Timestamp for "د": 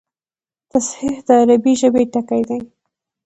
1.27-1.29